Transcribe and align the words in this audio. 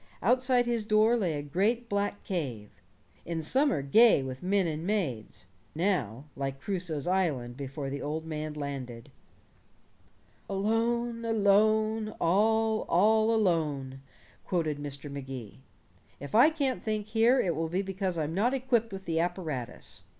Outside 0.23 0.65
his 0.65 0.83
door 0.83 1.15
lay 1.15 1.33
a 1.35 1.43
great 1.43 1.87
black 1.87 2.23
cave 2.23 2.71
in 3.23 3.43
summer 3.43 3.83
gay 3.83 4.23
with 4.23 4.41
men 4.41 4.65
and 4.65 4.83
maids 4.83 5.45
now 5.75 6.25
like 6.35 6.59
Crusoe's 6.59 7.05
island 7.05 7.55
before 7.55 7.87
the 7.91 8.01
old 8.01 8.25
man 8.25 8.55
landed. 8.55 9.11
"Alone, 10.49 11.23
alone, 11.23 12.15
all, 12.19 12.81
all 12.89 13.31
alone," 13.31 14.01
quoted 14.43 14.79
Mr. 14.79 15.07
Magee. 15.11 15.59
"If 16.19 16.33
I 16.33 16.49
can't 16.49 16.83
think 16.83 17.05
here 17.05 17.39
it 17.39 17.55
will 17.55 17.69
be 17.69 17.83
because 17.83 18.17
I'm 18.17 18.33
not 18.33 18.55
equipped 18.55 18.91
with 18.91 19.05
the 19.05 19.19
apparatus. 19.19 20.01